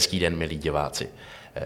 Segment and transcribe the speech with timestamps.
[0.00, 1.08] Hezký den, milí diváci.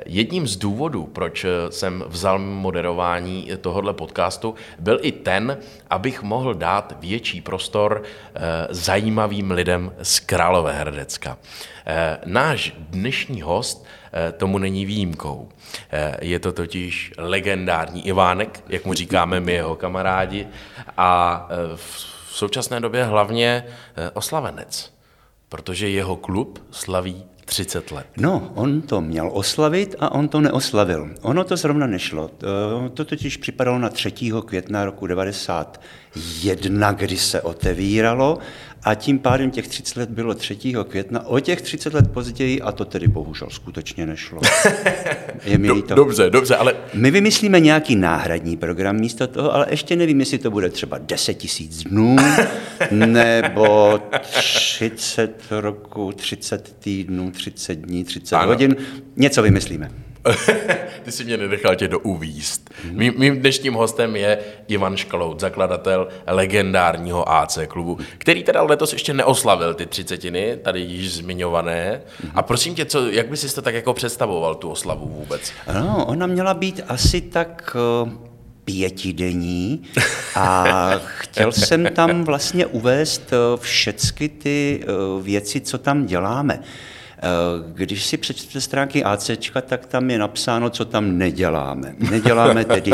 [0.06, 5.58] Jedním z důvodů, proč jsem vzal moderování tohohle podcastu, byl i ten,
[5.90, 11.38] abych mohl dát větší prostor eh, zajímavým lidem z Královéhradecka.
[11.86, 15.48] Eh, náš dnešní host eh, tomu není výjimkou.
[16.20, 20.46] Je to totiž legendární Ivánek, jak mu říkáme my jeho kamarádi,
[20.96, 23.64] a v současné době hlavně
[24.14, 24.94] oslavenec,
[25.48, 28.06] protože jeho klub slaví 30 let.
[28.16, 31.10] No, on to měl oslavit a on to neoslavil.
[31.22, 32.30] Ono to zrovna nešlo.
[32.94, 34.12] To totiž připadalo na 3.
[34.46, 38.38] května roku 91, kdy se otevíralo
[38.84, 40.56] a tím pádem těch 30 let bylo 3.
[40.88, 44.40] května, o těch 30 let později, a to tedy bohužel skutečně nešlo.
[45.44, 45.94] Je mi to.
[45.94, 46.74] Dobře, dobře, ale...
[46.94, 51.34] My vymyslíme nějaký náhradní program místo toho, ale ještě nevím, jestli to bude třeba 10
[51.34, 52.16] tisíc dnů,
[52.90, 58.46] nebo 30 roku, 30 týdnů, 30 dní, 30 ano.
[58.46, 58.76] hodin.
[59.16, 60.03] Něco vymyslíme.
[61.02, 62.70] Ty si mě nenechal tě do uvíst.
[62.90, 69.14] Mým, mým dnešním hostem je Ivan Škalout, zakladatel legendárního AC klubu, který teda letos ještě
[69.14, 72.00] neoslavil ty třicetiny, tady již zmiňované.
[72.34, 75.52] A prosím tě, co, jak bys si to tak jako představoval, tu oslavu vůbec?
[75.74, 79.82] No, ona měla být asi tak uh pětidenní
[80.34, 86.62] a chtěl jsem tam vlastně uvést eh, všechny ty eh, věci, co tam děláme.
[87.24, 89.30] Eh, když si přečtete stránky AC,
[89.62, 91.94] tak tam je napsáno, co tam neděláme.
[92.10, 92.92] Neděláme tedy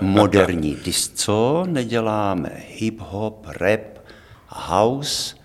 [0.00, 3.80] moderní disco, neděláme hip-hop, rap,
[4.48, 5.36] house,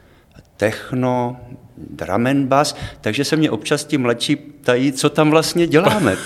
[0.58, 1.40] techno,
[1.78, 6.18] drum and bass, takže se mě občas ti mladší ptají, co tam vlastně děláme.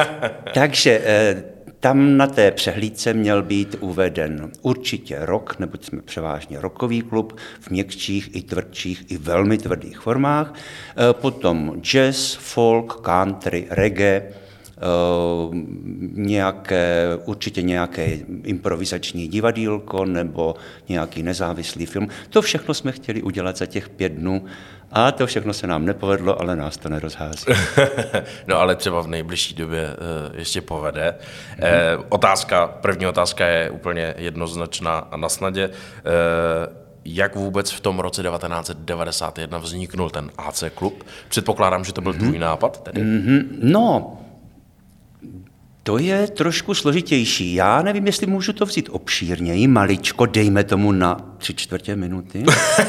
[0.54, 1.44] takže eh,
[1.84, 7.70] tam na té přehlídce měl být uveden určitě rok, neboť jsme převážně rokový klub v
[7.70, 10.54] měkčích i tvrdších i velmi tvrdých formách.
[10.54, 14.32] Eh, potom jazz, folk, country, reggae, eh,
[16.12, 20.54] nějaké, určitě nějaké improvizační divadílko nebo
[20.88, 22.08] nějaký nezávislý film.
[22.30, 24.44] To všechno jsme chtěli udělat za těch pět dnů
[24.94, 27.44] a to všechno se nám nepovedlo, ale nás to nerozhází.
[28.46, 31.14] no ale třeba v nejbližší době uh, ještě povede.
[31.56, 31.62] Mm.
[31.98, 35.68] Uh, otázka, první otázka je úplně jednoznačná a na snadě.
[35.68, 35.74] Uh,
[37.04, 41.04] jak vůbec v tom roce 1991 vzniknul ten AC klub?
[41.28, 42.18] Předpokládám, že to byl mm-hmm.
[42.18, 43.02] tvůj nápad tedy?
[43.02, 43.44] Mm-hmm.
[43.62, 44.18] No,
[45.84, 47.54] to je trošku složitější.
[47.54, 52.44] Já nevím, jestli můžu to vzít obšírněji, maličko, dejme tomu na tři čtvrtě minuty.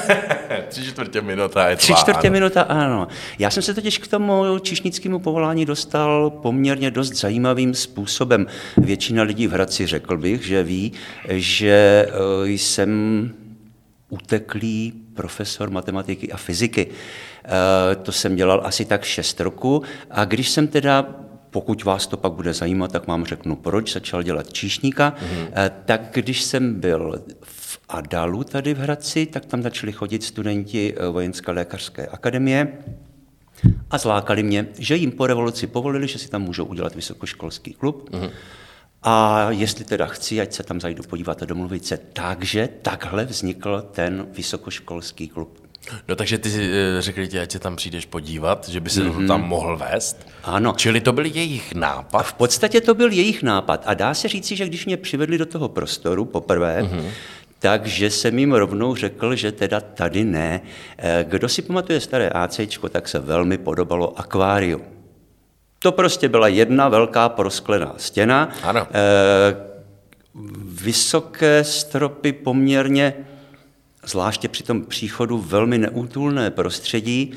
[0.68, 2.34] tři čtvrtě minuta je Tři čtvrtě ano.
[2.34, 3.08] minuta, ano.
[3.40, 8.48] Já jsem se totiž k tomu čišnickému povolání dostal poměrně dost zajímavým způsobem.
[8.78, 10.92] Většina lidí v Hradci, řekl bych, že ví,
[11.30, 13.32] že eh, jsem
[14.10, 16.88] uteklý profesor matematiky a fyziky.
[17.46, 21.25] Eh, to jsem dělal asi tak šest roku a když jsem teda
[21.56, 25.16] pokud vás to pak bude zajímat, tak vám řeknu, proč začal dělat číšníka.
[25.16, 25.72] Mm-hmm.
[25.86, 31.08] Tak když jsem byl v Adalu tady v Hradci, tak tam začali chodit studenti eh,
[31.08, 32.68] Vojenské lékařské akademie
[33.92, 38.10] a zlákali mě, že jim po revoluci povolili, že si tam můžou udělat vysokoškolský klub.
[38.10, 38.30] Mm-hmm.
[39.04, 41.98] A jestli teda chci, ať se tam zajdu podívat a domluvit se.
[41.98, 45.65] Takže takhle vznikl ten vysokoškolský klub.
[46.08, 49.22] No takže ty eh, řekli ti, ať se tam přijdeš podívat, že by se mm-hmm.
[49.22, 50.28] to tam mohl vést.
[50.44, 50.74] Ano.
[50.78, 52.24] Čili to byl jejich nápad?
[52.24, 53.84] V podstatě to byl jejich nápad.
[53.86, 57.10] A dá se říci, že když mě přivedli do toho prostoru poprvé, mm-hmm.
[57.60, 60.62] takže jsem jim rovnou řekl, že teda tady ne.
[60.98, 62.60] Eh, kdo si pamatuje staré AC,
[62.90, 64.82] tak se velmi podobalo akvárium.
[65.86, 68.50] To prostě byla jedna velká prosklená stěna.
[68.64, 68.88] Ano.
[68.94, 69.56] E,
[70.82, 73.14] vysoké stropy poměrně
[74.08, 77.34] zvláště při tom příchodu velmi neútulné prostředí,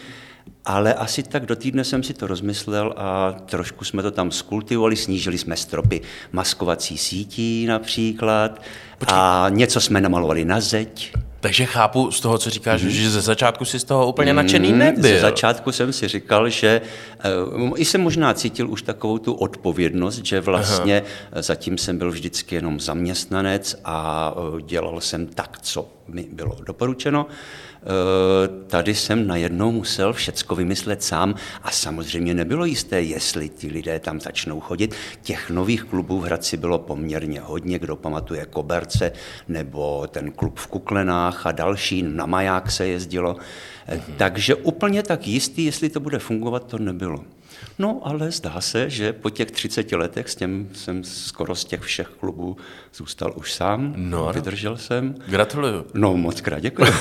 [0.65, 4.97] ale asi tak do týdne jsem si to rozmyslel a trošku jsme to tam skultivovali,
[4.97, 6.01] snížili jsme stropy
[6.33, 8.63] maskovací sítí například
[8.99, 9.19] Počkej.
[9.19, 11.13] a něco jsme namalovali na zeď.
[11.41, 12.91] Takže chápu z toho, co říkáš, mm.
[12.91, 14.79] že ze začátku si z toho úplně nadšený mhm.
[14.79, 15.03] nebyl.
[15.03, 16.81] Ze začátku jsem si říkal, že
[17.61, 21.03] uh, i jsem možná cítil už takovou tu odpovědnost, že vlastně
[21.33, 21.43] Aha.
[21.43, 27.27] zatím jsem byl vždycky jenom zaměstnanec a uh, dělal jsem tak, co mi bylo doporučeno.
[27.29, 27.68] Eh,
[28.67, 34.21] tady jsem najednou musel všecko vymyslet sám a samozřejmě nebylo jisté, jestli ti lidé tam
[34.21, 34.95] začnou chodit.
[35.23, 39.13] Těch nových klubů v Hradci bylo poměrně hodně, kdo pamatuje Koberce
[39.49, 43.35] nebo ten klub v Kuklenách a další, na Maják se jezdilo.
[43.35, 44.01] Mm-hmm.
[44.17, 47.25] Takže úplně tak jistý, jestli to bude fungovat, to nebylo.
[47.79, 51.81] No ale zdá se, že po těch 30 letech s těm jsem skoro z těch
[51.81, 52.57] všech klubů
[52.95, 53.93] zůstal už sám.
[53.97, 55.15] No, Vydržel jsem.
[55.27, 55.87] Gratuluju.
[55.95, 56.93] No moc krát děkuji.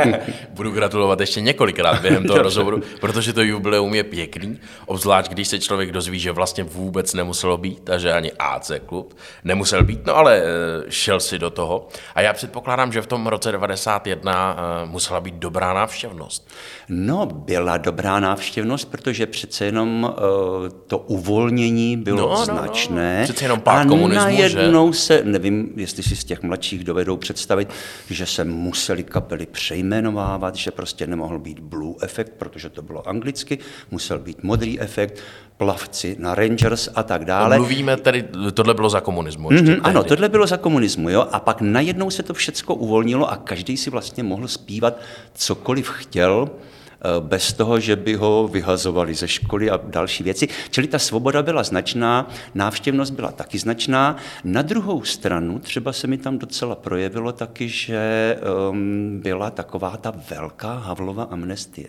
[0.50, 5.58] Budu gratulovat ještě několikrát během toho rozhovoru, protože to jubileum je pěkný, obzvlášť když se
[5.58, 10.16] člověk dozví, že vlastně vůbec nemuselo být a že ani AC klub nemusel být, no
[10.16, 10.44] ale eh,
[10.88, 11.88] šel si do toho.
[12.14, 16.48] A já předpokládám, že v tom roce 91 eh, musela být dobrá návštěvnost.
[16.88, 23.18] No, byla dobrá návštěvnost, protože přece jenom uh, to uvolnění bylo no, no, značné.
[23.18, 24.98] No, Přece jenom pád a najednou že?
[24.98, 27.68] se, nevím, jestli si z těch mladších dovedou představit,
[28.10, 33.58] že se museli kapely přejmenovávat, že prostě nemohl být blue efekt, protože to bylo anglicky,
[33.90, 35.20] musel být modrý efekt,
[35.56, 37.56] plavci na Rangers a tak dále.
[37.56, 38.24] Mluvíme tedy,
[38.54, 39.50] tohle bylo za komunismu.
[39.50, 41.26] Mm-hmm, ano, tohle bylo za komunismu, jo.
[41.32, 45.00] A pak najednou se to všecko uvolnilo a každý si vlastně mohl zpívat
[45.34, 46.73] cokoliv chtěl Eh,
[47.20, 50.48] bez toho, že by ho vyhazovali ze školy a další věci.
[50.70, 54.16] Čili ta svoboda byla značná, návštěvnost byla taky značná.
[54.44, 58.36] Na druhou stranu třeba se mi tam docela projevilo taky, že
[58.70, 61.88] um, byla taková ta velká Havlova amnestie.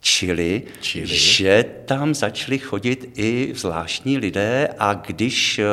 [0.00, 5.64] Čili, Čili, že tam začali chodit i zvláštní lidé a když, eh,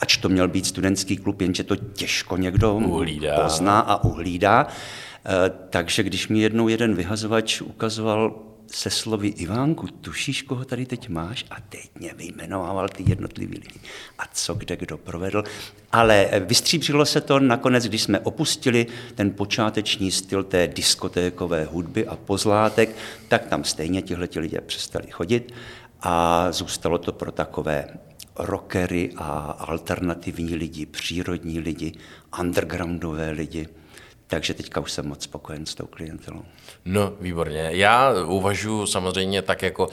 [0.00, 3.40] ač to měl být studentský klub, jenže to těžko někdo uhlídá.
[3.40, 5.11] pozná a uhlídá, Eh,
[5.70, 11.44] takže když mi jednou jeden vyhazovač ukazoval se slovy Ivánku, tušíš, koho tady teď máš?
[11.50, 13.80] A teď mě vyjmenovával ty jednotlivý lidi.
[14.18, 15.44] A co kde kdo provedl.
[15.92, 22.06] Ale eh, vystříbřilo se to nakonec, když jsme opustili ten počáteční styl té diskotékové hudby
[22.06, 22.96] a pozlátek,
[23.28, 25.54] tak tam stejně tihle lidé přestali chodit
[26.02, 27.88] a zůstalo to pro takové
[28.36, 31.92] rockery a alternativní lidi, přírodní lidi,
[32.40, 33.68] undergroundové lidi.
[34.32, 36.42] Takže teďka už jsem moc spokojen s tou klientelou.
[36.84, 37.68] No, výborně.
[37.72, 39.88] Já uvažuji samozřejmě tak jako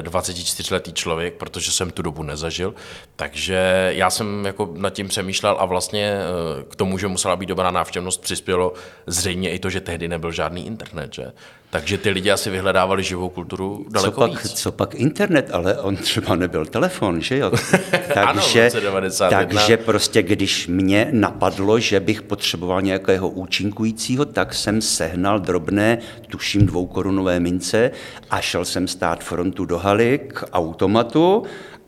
[0.00, 2.74] 24-letý eh, člověk, protože jsem tu dobu nezažil,
[3.16, 7.46] takže já jsem jako nad tím přemýšlel a vlastně eh, k tomu, že musela být
[7.46, 8.72] dobrá návštěvnost, přispělo
[9.06, 11.32] zřejmě i to, že tehdy nebyl žádný internet, že?
[11.72, 14.52] Takže ty lidi asi vyhledávali živou kulturu daleko co pak, víc.
[14.52, 17.50] Co pak internet, ale on třeba nebyl telefon, že jo?
[18.14, 25.40] takže, ano, takže prostě když mě napadlo, že bych potřeboval nějakého účinkujícího, tak jsem sehnal
[25.40, 25.98] drobné,
[26.28, 27.90] tuším dvoukorunové mince
[28.30, 31.42] a šel jsem stát frontu do haly k automatu.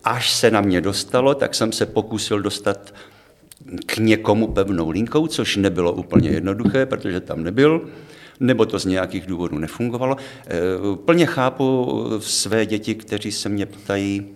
[0.05, 2.95] Až se na mě dostalo, tak jsem se pokusil dostat
[3.87, 7.81] k někomu pevnou linkou, což nebylo úplně jednoduché, protože tam nebyl
[8.41, 10.17] nebo to z nějakých důvodů nefungovalo.
[10.47, 10.51] Eh,
[11.05, 14.27] plně chápu své děti, kteří se mě ptají,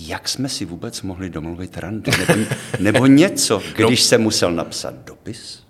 [0.00, 2.44] jak jsme si vůbec mohli domluvit randu, nebo,
[2.80, 4.06] nebo něco, když no.
[4.06, 5.62] jsem musel napsat dopis,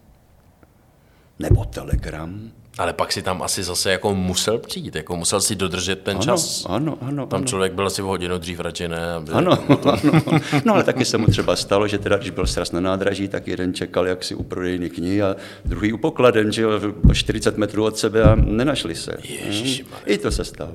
[1.39, 6.03] nebo telegram, ale pak si tam asi zase jako musel přijít, jako musel si dodržet
[6.03, 6.67] ten ano, čas.
[6.69, 7.27] Ano, ano.
[7.27, 7.47] Tam ano.
[7.47, 9.13] člověk byl asi v hodinu dřív radši ne.
[9.15, 9.33] Aby...
[9.33, 10.23] Ano, ano,
[10.65, 13.49] no ale taky se mu třeba stalo, že teda, když byl sraz na nádraží, tak
[13.49, 16.71] jeden čekal jak si u prodejny knihy a druhý u pokladen, že jo,
[17.13, 19.17] 40 metrů od sebe a nenašli se.
[19.23, 20.73] Ježiši, I to se stalo.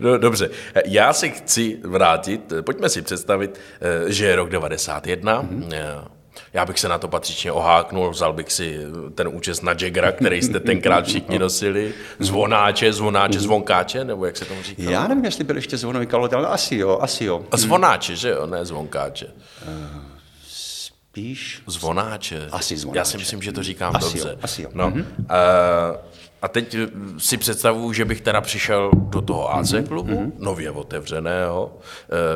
[0.00, 0.50] no, dobře,
[0.86, 6.15] já si chci vrátit, pojďme si představit, eh, že je rok 91, mm-hmm.
[6.56, 8.78] Já bych se na to patřičně oháknul, vzal bych si
[9.14, 14.44] ten účest na Jaggera, který jste tenkrát všichni nosili, zvonáče, zvonáče, zvonkáče, nebo jak se
[14.44, 14.82] tomu říká?
[14.90, 17.44] Já nevím, jestli byl ještě zvonový kalot, ale asi jo, asi jo.
[17.50, 19.26] A zvonáče, že jo, ne zvonkáče.
[19.26, 20.02] Uh,
[20.48, 21.62] spíš...
[21.66, 22.48] Zvonáče.
[22.52, 22.98] Asi zvonáče.
[22.98, 24.28] Já si myslím, že to říkám asi dobře.
[24.28, 24.68] Jo, asi jo.
[24.74, 25.04] No, mm-hmm.
[25.18, 25.96] uh,
[26.42, 26.76] a teď
[27.18, 30.32] si představuju, že bych teda přišel do toho AC mhm, klubu, mm-hmm.
[30.38, 31.72] nově otevřeného.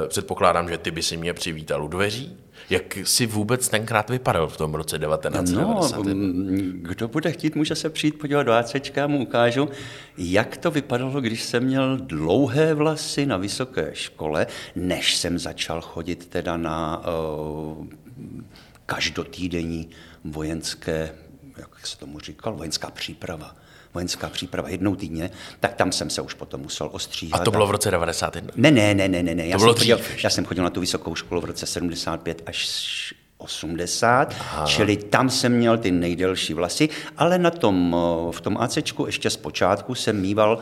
[0.02, 2.37] Uh, předpokládám, že ty by si mě přivítal u dveří.
[2.70, 5.96] Jak si vůbec tenkrát vypadal v tom roce 1990?
[5.96, 6.12] No,
[6.72, 9.68] kdo bude chtít, může se přijít podívat do ACčka, mu ukážu,
[10.18, 14.46] jak to vypadalo, když jsem měl dlouhé vlasy na vysoké škole,
[14.76, 17.02] než jsem začal chodit teda na
[17.78, 17.86] uh,
[18.86, 19.88] každotýdenní
[20.24, 21.14] vojenské,
[21.56, 23.56] jak se tomu říkal, vojenská příprava
[23.94, 25.30] vojenská příprava jednou týdně,
[25.61, 27.40] tak tam jsem se už potom musel ostříhat.
[27.40, 28.52] A to bylo v roce 91?
[28.56, 29.35] Ne, ne, ne, ne, ne.
[29.35, 29.47] ne.
[29.47, 32.42] Já, to bylo jsem chodil, já jsem chodil na tu vysokou školu v roce 75
[32.47, 34.66] až 80, Aha.
[34.66, 37.97] čili tam jsem měl ty nejdelší vlasy, ale na tom,
[38.30, 40.59] v tom ACčku ještě zpočátku jsem mýval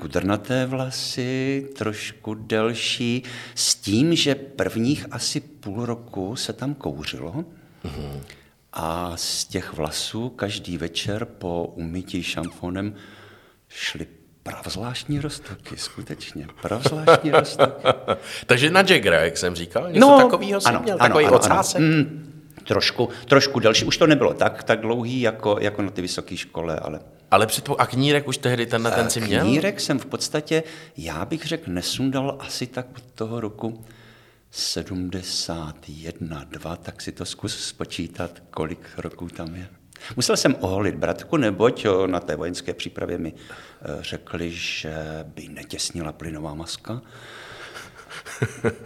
[0.00, 3.22] kudrnaté vlasy, trošku delší,
[3.54, 7.44] s tím, že prvních asi půl roku se tam kouřilo.
[7.84, 8.20] Mhm.
[8.76, 12.94] A z těch vlasů každý večer po umytí šamponem
[13.68, 14.06] šly
[14.42, 17.86] pravzvláštní roztoky, skutečně, pravzvláštní roztoky.
[18.46, 21.36] Takže na Jaggera, jak jsem říkal, něco no, takového jsem ano, měl, ano, takový ano,
[21.36, 21.80] ocásek?
[21.80, 21.86] Ano.
[21.86, 22.32] Mm,
[22.64, 26.78] trošku, trošku delší, už to nebylo tak, tak dlouhý jako, jako na ty vysoké škole,
[26.78, 27.00] ale...
[27.30, 27.80] Ale předpo...
[27.80, 29.44] a knírek už tehdy tenhle ten si měl?
[29.44, 30.62] Knírek jsem v podstatě,
[30.96, 33.84] já bych řekl, nesundal asi tak od toho roku
[34.56, 39.68] 71, 2, tak si to zkus spočítat, kolik roků tam je.
[40.16, 44.94] Musel jsem oholit bratku, neboť na té vojenské přípravě mi eh, řekli, že
[45.24, 47.02] by netěsnila plynová maska.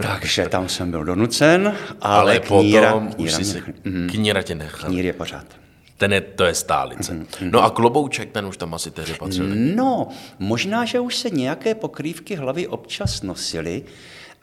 [0.03, 3.61] Takže tam jsem byl donucen, ale, Ale kníra, potom už kníra, si mě, se...
[4.13, 4.91] Kníra tě nechal.
[4.91, 5.47] knír je pořád.
[5.97, 7.27] Ten je, to je stálice.
[7.41, 9.47] No a klobouček, ten už tam asi tehdy patřil.
[9.55, 10.09] No,
[10.39, 13.85] možná, že už se nějaké pokrývky hlavy občas nosily,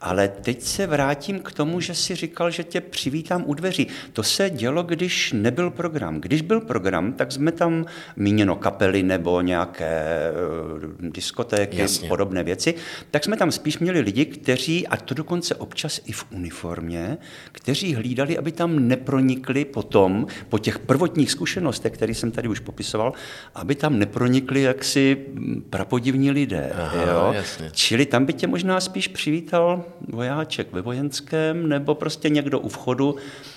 [0.00, 3.86] ale teď se vrátím k tomu, že si říkal, že tě přivítám u dveří.
[4.12, 6.20] To se dělo, když nebyl program.
[6.20, 7.86] Když byl program, tak jsme tam
[8.16, 12.08] míněno kapely nebo nějaké eh, diskotéky, Jasně.
[12.08, 12.74] podobné věci,
[13.10, 17.18] tak jsme tam spíš měli lidi, kteří, a to dokonce občas i v uniformě,
[17.52, 23.12] kteří hlídali, aby tam nepronikli potom, po těch prvotních zkušenostech, které jsem tady už popisoval,
[23.54, 25.26] aby tam nepronikli jaksi
[25.70, 26.72] prapodivní lidé.
[26.74, 27.32] Aha, jo?
[27.32, 27.70] jasně.
[27.72, 33.16] Čili tam by tě možná spíš přivítal vojáček ve vojenském nebo prostě někdo u vchodu.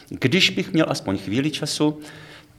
[0.10, 2.00] Když bych měl aspoň chvíli času,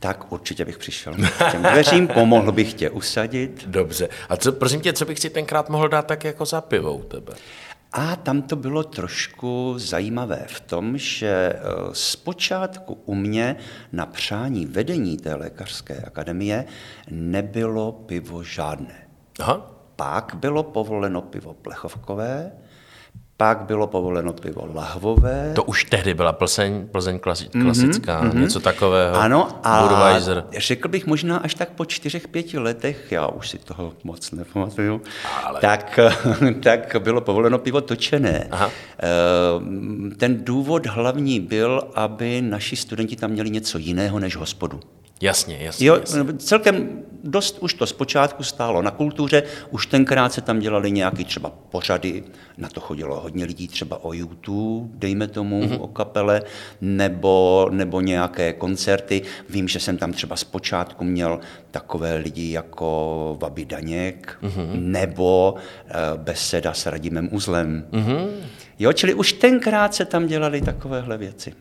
[0.01, 3.65] tak určitě bych přišel k těm dveřím, pomohl bych tě usadit.
[3.67, 4.09] Dobře.
[4.29, 7.03] A co, prosím tě, co bych si tenkrát mohl dát tak jako za pivo u
[7.03, 7.33] tebe?
[7.93, 11.59] A tam to bylo trošku zajímavé v tom, že eh,
[11.93, 13.57] zpočátku u mě
[13.93, 16.65] na přání vedení té lékařské akademie
[17.11, 19.09] nebylo pivo žádné.
[19.41, 19.71] Aha.
[19.97, 22.53] Pak bylo povoleno pivo plechovkové,
[23.41, 25.53] pak bylo povoleno pivo lahvové.
[25.55, 28.41] To už tehdy byla Plzeň, Plzeň klasi, klasická, mm-hmm.
[28.41, 29.17] něco takového.
[29.17, 30.45] Ano, a Budweiser.
[30.59, 35.01] řekl bych možná až tak po čtyřech, pěti letech, já už si toho moc nepamatuju,
[35.45, 36.01] Ale- tak,
[36.63, 38.49] tak bylo povoleno pivo točené.
[38.51, 38.71] Aha.
[38.99, 44.81] Ehm, Ten důvod hlavní byl, aby naši studenti tam měli něco jiného než hospodu.
[45.21, 45.87] Jasně, jasně.
[45.87, 46.33] Jo, jasně.
[46.39, 51.51] celkem dost už to zpočátku stálo na kultuře, už tenkrát se tam dělali nějaký třeba
[51.51, 52.25] pořady,
[52.59, 55.81] na to chodilo hodně lidí třeba o YouTube, dejme tomu, mm-hmm.
[55.81, 56.43] o kapele,
[56.81, 59.23] nebo, nebo nějaké koncerty.
[59.49, 64.71] Vím, že jsem tam třeba zpočátku měl takové lidi jako Vaby Daněk, mm-hmm.
[64.73, 67.87] nebo uh, beseda s Radimem Uzlem.
[67.91, 68.29] Mm-hmm.
[68.79, 71.53] Jo, čili už tenkrát se tam dělaly takovéhle věci.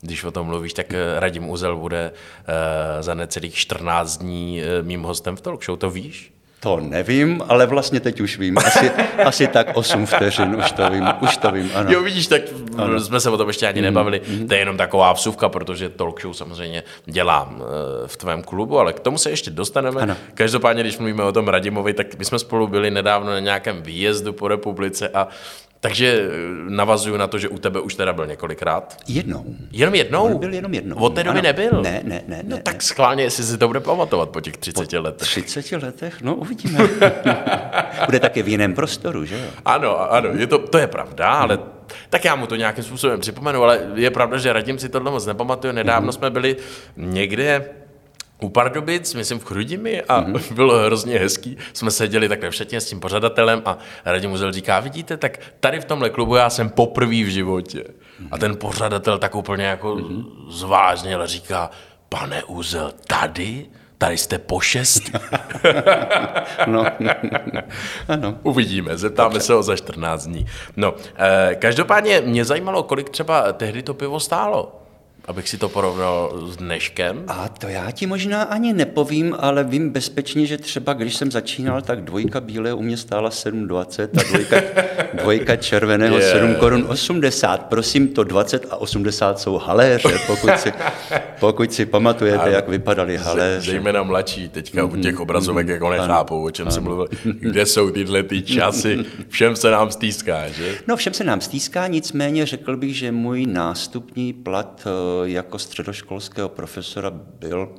[0.00, 4.86] Když o tom mluvíš, tak eh, Radim Uzel bude uh, za necelých 14 dní uh,
[4.86, 6.32] mým hostem v talk show, to víš?
[6.60, 8.58] To nevím, ale vlastně teď už vím.
[8.58, 8.90] Asi,
[9.24, 11.92] asi tak 8 vteřin, už to vím, už to vím, ano.
[11.92, 12.42] Jo, vidíš, tak
[12.76, 13.00] ano.
[13.00, 14.20] jsme se o tom ještě ani nebavili.
[14.48, 18.92] To je jenom taková vsuvka, protože talk show samozřejmě dělám eh, v tvém klubu, ale
[18.92, 20.00] k tomu se ještě dostaneme.
[20.00, 20.16] Ano.
[20.34, 24.32] Každopádně, když mluvíme o tom Radimovi, tak my jsme spolu byli nedávno na nějakém výjezdu
[24.32, 25.28] po republice a
[25.86, 26.30] takže eh,
[26.68, 28.96] navazuju na to, že u tebe už teda byl několikrát.
[29.08, 29.44] Jednou.
[29.72, 30.24] Jenom jednou?
[30.24, 30.96] On byl jenom jednou.
[30.96, 31.42] Od té doby Ano.
[31.46, 31.82] nebyl?
[31.82, 32.40] Ne, ne, ne.
[32.42, 32.80] No ne, tak ne.
[32.80, 35.28] schválně, jestli si to bude pamatovat po těch 30 letech.
[35.28, 36.22] 30 letech?
[36.22, 36.78] No, uvidíme.
[38.06, 39.44] Bude také v jiném prostoru, že jo?
[39.64, 41.58] Ano, ano, je to, to je pravda, ale
[42.10, 45.26] tak já mu to nějakým způsobem připomenu, ale je pravda, že Radim si tohle moc
[45.26, 45.72] nepamatuje.
[45.72, 46.56] Nedávno jsme byli
[46.96, 47.68] někde
[48.40, 50.54] u Pardubic, myslím v Chrudimi a mm-hmm.
[50.54, 51.56] bylo hrozně hezký.
[51.72, 55.84] Jsme seděli takhle všetně s tím pořadatelem a Radim Uzel říká, vidíte, tak tady v
[55.84, 57.84] tomhle klubu já jsem poprvý v životě.
[58.30, 60.24] A ten pořadatel tak úplně jako mm-hmm.
[60.48, 61.70] zvážněl říká,
[62.08, 63.66] pane Uzel, tady?
[63.98, 65.02] Tady jste po šest?
[66.66, 66.86] No,
[68.08, 68.38] ano.
[68.42, 70.46] Uvidíme, zeptáme se ho za 14 dní.
[70.76, 74.85] No, eh, každopádně mě zajímalo, kolik třeba tehdy to pivo stálo,
[75.26, 77.24] abych si to porovnal s dneškem.
[77.28, 81.82] A to já ti možná ani nepovím, ale vím bezpečně, že třeba když jsem začínal,
[81.82, 84.56] tak dvojka bílé u mě stála 7,20 a dvojka,
[85.14, 86.32] dvojka červeného Je.
[86.32, 87.66] 7 korun 80.
[87.66, 90.72] Prosím, to 20 a 80 jsou haléře, pokud si,
[91.40, 93.70] pokud si pamatujete, jak vypadaly haléře.
[93.70, 97.08] Zejména mladší, teďka u těch obrazovek jako nechápou, o čem jsem mluvil.
[97.24, 98.98] Kde jsou tyhle ty časy?
[99.28, 100.74] Všem se nám stýská, že?
[100.86, 106.48] No všem se nám stýská, nicméně řekl bych, že můj nástupní plat eh, jako středoškolského
[106.48, 107.74] profesora byl,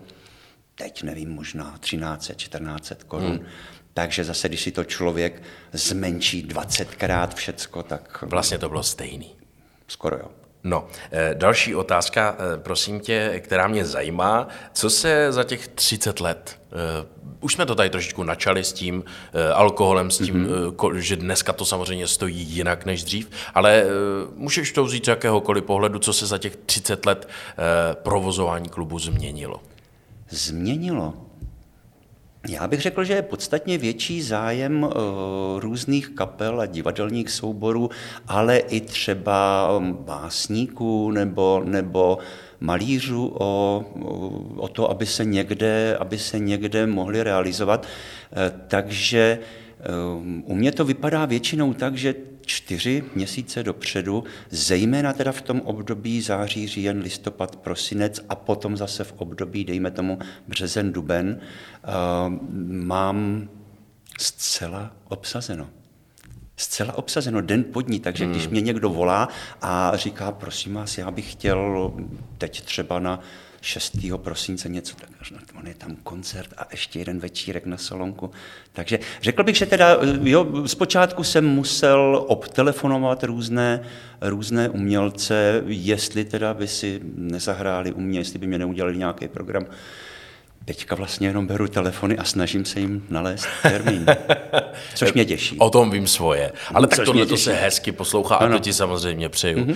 [0.76, 3.32] teď nevím, možná 13, 14 korun.
[3.32, 3.46] Hmm.
[3.94, 9.36] Takže zase, když si to člověk zmenší 20krát všecko, tak Vlastně to bylo stejný.
[9.88, 10.32] skoro jo.
[10.68, 14.48] No, eh, další otázka, eh, prosím tě, která mě zajímá.
[14.74, 17.08] Co se za těch 30 let, eh,
[17.40, 19.04] už jsme to tady trošičku načali s tím
[19.54, 20.94] alkoholem, s tím, mm-hmm.
[20.96, 23.86] že dneska to samozřejmě stojí jinak než dřív, ale
[24.36, 27.30] můžeš to vzít z jakéhokoliv pohledu, co se za těch 30 let
[27.94, 29.62] provozování klubu změnilo?
[30.30, 31.14] Změnilo.
[32.50, 34.92] Já bych řekl, že je podstatně větší zájem uh,
[35.60, 37.90] různých kapel a divadelních souborů,
[38.28, 42.18] ale i třeba básníků nebo, nebo
[42.60, 43.86] malířů o,
[44.56, 47.88] o to, aby se někde, aby se někde mohli realizovat.
[48.32, 49.40] Eh, takže
[50.46, 52.16] u mě to vypadá většinou tak, že
[52.48, 59.04] čtyři měsíce dopředu, zejména teda v tom období září, říjen, listopad, prosinec a potom zase
[59.04, 62.34] v období, dejme tomu, březen, duben, uh,
[62.72, 63.50] mám
[64.20, 65.70] zcela obsazeno.
[66.58, 68.34] Zcela obsazeno den pod ní, takže hmm.
[68.34, 69.30] když mě někdo volá
[69.62, 71.94] a říká, prosím vás, já bych chtěl
[72.38, 73.20] teď třeba na
[73.62, 73.98] 6.
[74.18, 75.10] prosince něco, tak
[75.60, 78.32] on je tam koncert a ještě jeden večírek na salonku.
[78.74, 83.82] Takže řekl bych, že teda, jo, zpočátku jsem musel obtelefonovat různé,
[84.22, 89.66] různé umělce, jestli teda by si nezahráli u mě, jestli by mě neudělali nějaký program.
[90.68, 94.06] Teďka vlastně jenom beru telefony a snažím se jim nalézt termín,
[94.96, 95.60] což mě těší.
[95.60, 96.52] O tom vím svoje.
[96.74, 98.56] Ale tak tohle to se hezky poslouchá ano.
[98.56, 99.58] a to ti samozřejmě přeju.
[99.58, 99.76] Mm-hmm.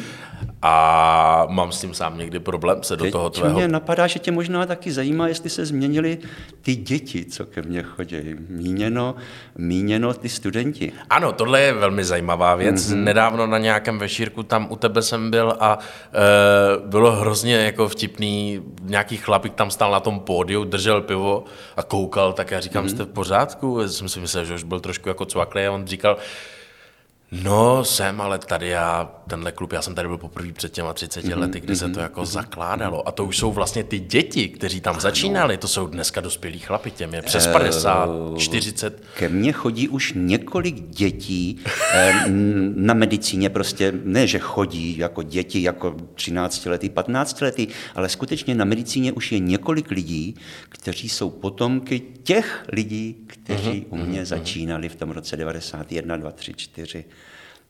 [0.62, 3.56] A mám s tím sám někdy problém se do Teď toho tvého...
[3.56, 6.18] mě napadá, že tě možná taky zajímá, jestli se změnili
[6.62, 8.36] ty děti, co ke mně chodí.
[8.50, 9.16] Míněno,
[9.58, 10.92] míněno ty studenti.
[11.10, 12.76] Ano, tohle je velmi zajímavá věc.
[12.76, 13.04] Mm-hmm.
[13.04, 18.62] Nedávno na nějakém večírku tam u tebe jsem byl a e, bylo hrozně jako vtipný,
[18.82, 21.44] nějaký chlapík tam stál na tom pódiu, držel pivo
[21.78, 22.90] a koukal, tak já říkám, mm-hmm.
[22.90, 23.80] jste v pořádku?
[23.82, 26.18] Já jsem si myslel, že už byl trošku jako cvaklý a on říkal,
[27.32, 31.26] No, jsem, ale tady já, tenhle klub, já jsem tady byl poprvé před těma 30
[31.26, 32.26] mm-hmm, lety, kdy mm-hmm, se to jako mm-hmm.
[32.26, 33.08] zakládalo.
[33.08, 35.02] A to už jsou vlastně ty děti, kteří tam ano.
[35.02, 39.04] začínali, to jsou dneska dospělí chlapi, těm je přes 50, uh, 40.
[39.18, 41.60] Ke mně chodí už několik dětí
[41.94, 42.24] eh,
[42.76, 48.56] na medicíně, prostě ne, že chodí jako děti, jako 13 letý, 15 letý, ale skutečně
[48.56, 50.36] na medicíně už je několik lidí,
[50.70, 54.26] kteří jsou potomky těch lidí, kteří mm-hmm, u mě mm-hmm.
[54.26, 57.06] začínali v tom roce 91, 2, 3, 4.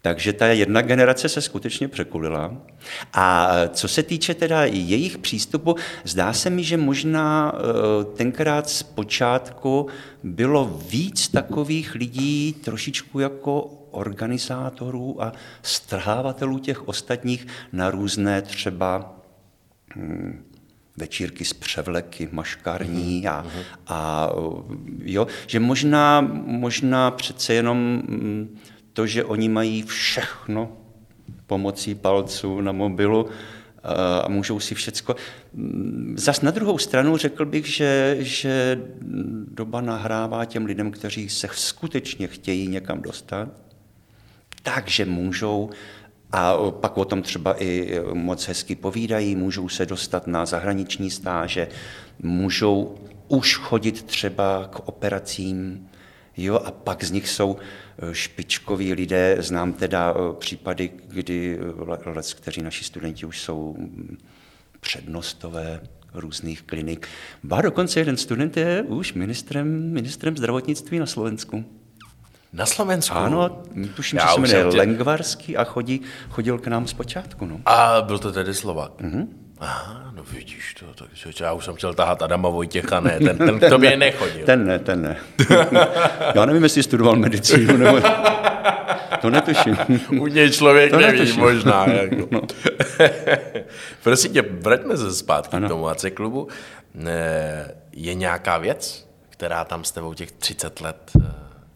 [0.02, 2.58] Takže ta jedna generace se skutečně překulila.
[3.14, 8.84] A co se týče teda jejich přístupu, zdá se mi, že možná eh, tenkrát z
[8.84, 9.88] počátku
[10.24, 19.16] bylo víc takových lidí trošičku jako organizátorů a strhávatelů těch ostatních na různé třeba
[19.96, 20.46] hm,
[20.98, 23.46] večírky z převleky, maškarní a,
[23.88, 24.30] a
[25.04, 28.58] jo, že možná, možná přece jenom hm,
[28.94, 30.78] to, že oni mají všechno
[31.48, 33.30] pomocí palců na mobilu
[34.24, 35.16] a můžou si všecko.
[36.16, 38.82] Zas na druhou stranu řekl bych, že, že
[39.48, 43.50] doba nahrává těm lidem, kteří se skutečně chtějí někam dostat,
[44.64, 45.70] takže můžou
[46.32, 51.68] a pak o tom třeba i moc hezky povídají, můžou se dostat na zahraniční stáže,
[52.20, 55.88] můžou už chodit třeba k operacím,
[56.38, 57.58] jo, a pak z nich jsou
[58.02, 59.38] Eh, špičkoví lidé.
[59.40, 64.18] Znám teda eh, případy, kdy eh, let, kteří naši studenti už jsou mm,
[64.80, 65.80] přednostové
[66.14, 67.08] různých klinik.
[67.44, 71.66] Ba dokonce jeden student je už ministrem, ministrem zdravotnictví na Slovensku.
[72.54, 73.16] Na Slovensku?
[73.16, 73.64] Ano,
[73.96, 74.78] tuším, Já že se jmenuje tě...
[74.78, 77.46] Lengvarský a chodí, chodil k nám zpočátku.
[77.46, 77.62] No.
[77.66, 79.02] A byl to tedy Slovak?
[79.02, 79.28] Mm-hmm.
[79.62, 83.60] Aha, no vidíš to, tak já už jsem chtěl tahat Adama Vojtěcha, ne, ten, ten
[83.60, 84.46] k tobě nechodil.
[84.46, 85.18] Ten ne, ten ne.
[86.36, 88.00] já nevím, jestli studoval medicínu, nebo...
[89.22, 89.78] To netuším.
[90.20, 91.40] U něj člověk to neví, netuším.
[91.40, 91.86] možná.
[91.94, 92.28] Jako.
[92.32, 92.42] No.
[94.04, 95.68] Prosím tě, vraťme se zpátky ano.
[95.68, 96.48] k tomu AC klubu.
[97.92, 101.26] Je nějaká věc, která tam s tebou těch 30 let eh,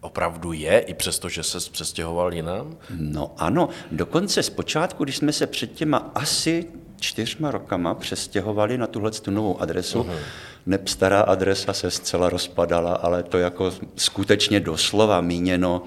[0.00, 2.76] opravdu je, i přesto, že se přestěhoval jinam?
[2.96, 6.66] No ano, dokonce zpočátku, když jsme se před těma asi
[7.00, 10.02] čtyřma rokama přestěhovali na tuhle tu novou adresu.
[10.02, 10.18] Uh-huh.
[10.66, 15.82] Neb stará adresa se zcela rozpadala, ale to jako skutečně doslova míněno,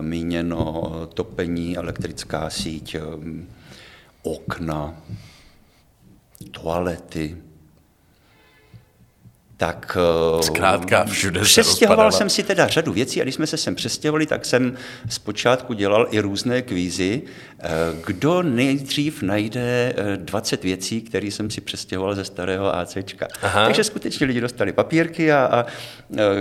[0.00, 0.82] míněno
[1.14, 3.48] topení, elektrická síť, um,
[4.22, 5.02] okna,
[6.50, 7.36] toalety,
[9.56, 9.96] tak
[10.38, 14.26] eh, Zkrátka všude přestěhoval jsem si teda řadu věcí a když jsme se sem přestěhovali,
[14.26, 14.76] tak jsem
[15.08, 17.22] zpočátku dělal i různé kvízy.
[17.58, 17.68] Eh,
[18.06, 23.28] kdo nejdřív najde 20 eh, věcí, které jsem si přestěhoval ze starého ACčka.
[23.42, 23.64] Aha.
[23.64, 25.66] Takže skutečně lidi dostali papírky a, a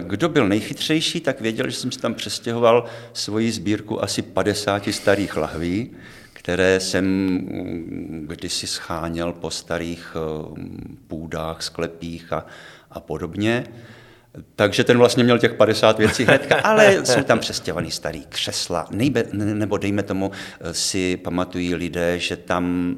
[0.01, 5.37] kdo byl nejchytřejší, tak věděl, že jsem si tam přestěhoval svoji sbírku asi 50 starých
[5.37, 5.91] lahví,
[6.33, 10.15] které jsem mm, kdysi scháněl po starých
[11.07, 12.45] půdách, sklepích a,
[12.93, 13.63] a podobně.
[14.55, 19.23] Takže ten vlastně měl těch 50 věcí hnedka, ale jsou tam přestěhovaný starý křesla, nejbe,
[19.33, 20.31] nebo dejme tomu
[20.71, 22.95] si pamatují lidé, že tam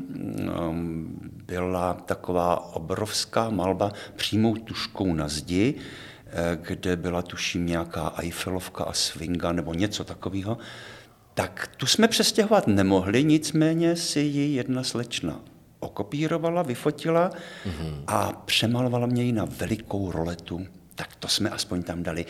[0.70, 5.74] um, byla taková obrovská malba přímou tuškou na zdi,
[6.28, 10.58] eh, kde byla tuším nějaká Eiffelovka a swinga nebo něco takového,
[11.34, 15.40] tak tu jsme přestěhovat nemohli, nicméně si ji jedna slečna
[15.80, 18.04] okopírovala, vyfotila mm-hmm.
[18.08, 20.68] a přemalovala mě ji na velikou roletu.
[20.96, 22.26] Tak to jsme aspoň tam dali.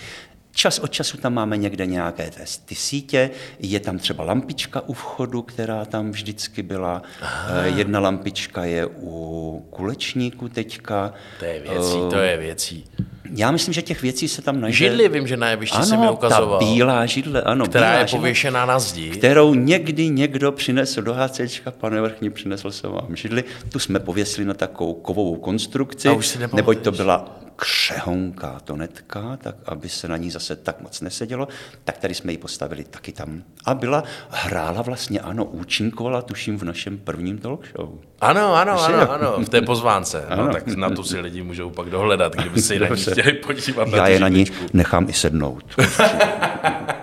[0.52, 2.32] Čas od času tam máme někde nějaké
[2.66, 3.30] ty sítě,
[3.60, 7.02] je tam třeba lampička u vchodu, která tam vždycky byla.
[7.22, 7.50] Aha.
[7.52, 11.14] Eh, jedna lampička je u kulečníku teďka.
[11.40, 12.86] To je věcí, to je věcí.
[13.34, 14.78] Já myslím, že těch věcí se tam najde.
[14.78, 16.60] Židli vím, že na jevišti ano, se mi ukazoval.
[16.60, 17.68] ta bílá židle, ano.
[17.68, 19.10] Která bílá je pověšená na zdi.
[19.10, 23.44] Kterou někdy někdo přinesl do HCčka, pane Vrchní, přinesl jsem vám židli.
[23.70, 26.10] Tu jsme pověsili na takovou kovovou konstrukci,
[26.54, 31.48] neboť to byla křehonká tonetka, tak aby se na ní zase tak moc nesedělo,
[31.84, 33.44] tak tady jsme ji postavili taky tam.
[33.66, 37.90] A byla, hrála vlastně, ano, účinkovala, tuším, v našem prvním talk show.
[38.22, 40.26] Ano, ano, ano, ano, v té pozvánce.
[40.36, 43.88] No, tak na to si lidi můžou pak dohledat, kdyby si na ní chtěli podívat.
[43.88, 45.64] Já je na ní nechám i sednout.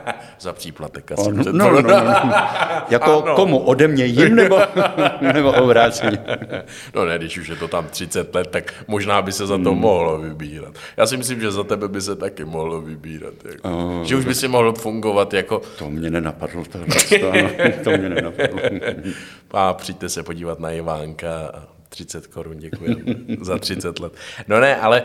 [0.42, 1.30] Za příplatek asi.
[1.52, 2.32] No, no, no, no.
[2.88, 3.34] Jako ano.
[3.34, 3.58] komu?
[3.58, 4.58] Ode mě jim nebo,
[5.32, 6.18] nebo obráceně?
[6.94, 9.70] No ne, když už je to tam 30 let, tak možná by se za to
[9.70, 9.80] hmm.
[9.80, 10.74] mohlo vybírat.
[10.96, 13.34] Já si myslím, že za tebe by se taky mohlo vybírat.
[13.44, 13.68] Jako.
[13.68, 15.62] Oh, že už by si mohl fungovat jako...
[15.78, 16.64] To mě nenapadlo.
[16.64, 16.78] To,
[17.32, 17.50] ano,
[17.84, 18.60] to mě nenapadlo.
[19.50, 21.52] A přijďte se podívat na Ivánka
[21.88, 22.96] 30 korun, děkuji
[23.40, 24.12] za 30 let.
[24.48, 25.02] No ne, ale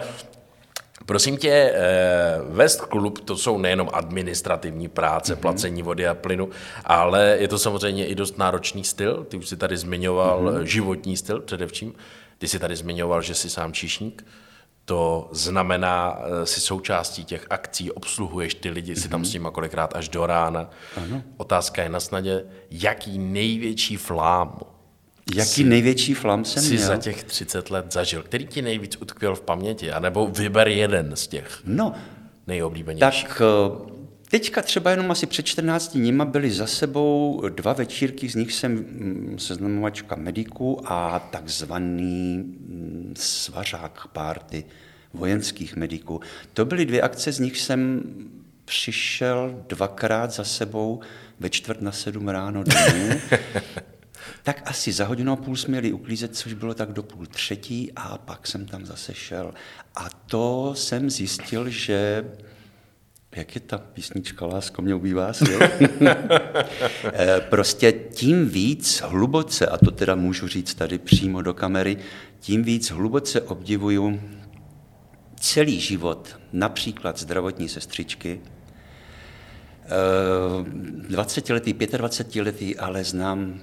[1.08, 5.40] Prosím tě, eh, West Club to jsou nejenom administrativní práce, mm-hmm.
[5.40, 6.50] placení vody a plynu,
[6.86, 9.24] ale je to samozřejmě i dost náročný styl.
[9.24, 10.62] Ty už si tady zmiňoval mm-hmm.
[10.62, 11.94] životní styl především.
[12.38, 14.26] Ty si tady zmiňoval, že jsi sám číšník.
[14.86, 19.02] To znamená, eh, si součástí těch akcí, obsluhuješ ty lidi, mm-hmm.
[19.02, 19.26] si tam mhm.
[19.26, 20.70] s nimi kolikrát až do rána.
[20.98, 21.24] Ano.
[21.38, 24.60] Otázka je na snadě, jaký největší flám
[25.36, 26.88] Jaký jsi, největší flam jsem jsi měl?
[26.88, 28.24] za těch 30 let zažil?
[28.24, 29.92] Který ti nejvíc utkvěl v paměti?
[29.92, 31.94] A nebo vyber jeden z těch no,
[32.48, 33.28] nejoblíbenějších.
[33.28, 33.92] Tak eh,
[34.30, 38.72] teďka třeba jenom asi před 14 dníma byly za sebou dva večírky, z nich jsem
[38.72, 44.66] mm, seznamovačka mediků a takzvaný mm, svařák párty
[45.14, 46.22] vojenských mediků.
[46.54, 48.04] To byly dvě akce, z nich jsem
[48.66, 51.00] přišel dvakrát za sebou
[51.40, 53.20] ve čtvrt na sedm ráno domů.
[54.48, 57.92] tak asi za hodinu a půl jsme měli uklízet, což bylo tak do půl třetí
[57.96, 59.54] a pak jsem tam zase šel.
[59.96, 62.26] A to jsem zjistil, že
[63.36, 65.60] jak je ta písnička Lásko mě ubývá sil?
[67.14, 71.98] Eh, prostě tím víc hluboce, a to teda můžu říct tady přímo do kamery,
[72.40, 74.22] tím víc hluboce obdivuju
[75.40, 78.42] celý život, například zdravotní sestřičky,
[81.10, 83.62] 20 letý, 25 letý, ale znám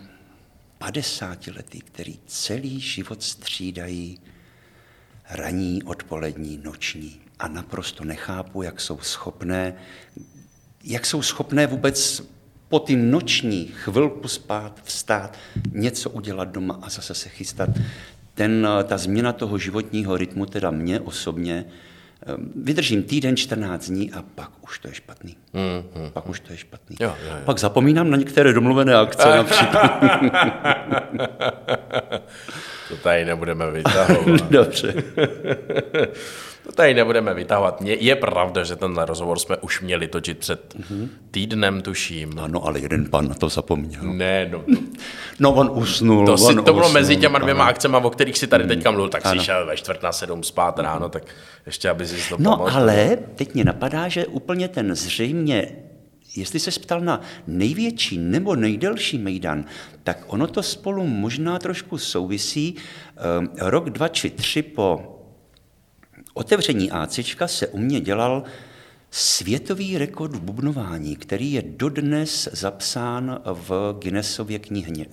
[0.84, 4.18] 50 letý, který celý život střídají
[5.30, 7.20] raní, odpolední, noční.
[7.38, 9.74] A naprosto nechápu, jak jsou schopné,
[10.84, 12.22] jak jsou schopné vůbec
[12.68, 15.38] po ty noční chvilku spát, vstát,
[15.72, 17.70] něco udělat doma a zase se chystat.
[18.34, 21.64] Ten, ta změna toho životního rytmu teda mě osobně
[22.56, 25.36] vydržím týden, 14 dní a pak už to je špatný.
[25.52, 26.96] Mm, mm, pak už to je špatný.
[27.00, 27.42] Jo, jo, jo.
[27.44, 30.02] Pak zapomínám na některé domluvené akce například.
[32.88, 34.42] to tady nebudeme vytahovat.
[34.50, 34.94] Dobře.
[36.66, 37.82] To tady nebudeme vytahovat.
[37.82, 40.74] Je pravda, že tenhle rozhovor jsme už měli točit před
[41.30, 42.38] týdnem, tuším.
[42.38, 44.02] Ano, ale jeden pan na to zapomněl.
[44.02, 44.64] Ne, no.
[45.38, 46.26] no on usnul.
[46.26, 47.70] To, on si, to usnul, bylo mezi těma dvěma ano.
[47.70, 49.40] akcemi, o kterých si tady teďka mluvil, tak ano.
[49.40, 51.24] si šel ve čtvrt na sedm spát ráno, tak
[51.66, 52.76] ještě, aby si to No pomohl.
[52.76, 55.68] ale teď mě napadá, že úplně ten zřejmě
[56.36, 59.64] Jestli se ptal na největší nebo nejdelší mejdan,
[60.02, 62.74] tak ono to spolu možná trošku souvisí.
[63.38, 65.13] Ehm, rok, dva či tři po
[66.34, 68.42] otevření AC se u mě dělal
[69.10, 74.58] světový rekord v bubnování, který je dodnes zapsán v Guinnessově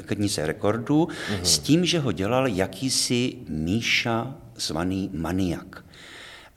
[0.05, 1.41] knize rekordů mm-hmm.
[1.43, 5.85] s tím, že ho dělal jakýsi Míša zvaný maniak.